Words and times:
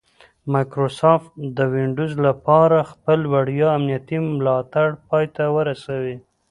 مایکروسافټ 0.53 1.31
د 1.57 1.59
ونډوز 1.73 2.13
لپاره 2.27 2.87
خپل 2.91 3.19
وړیا 3.33 3.67
امنیتي 3.77 4.17
ملاتړ 4.33 4.87
پای 5.07 5.25
ته 5.35 5.43
ورسوي 5.57 6.15